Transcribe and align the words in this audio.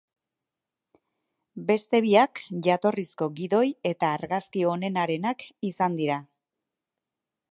Beste 1.67 1.99
biak 2.05 2.41
jatorrizko 2.67 3.29
gidoi 3.41 3.69
eta 3.91 4.11
argazki 4.17 4.67
onenarenak 4.73 5.47
izan 5.73 6.01
dira. 6.03 6.19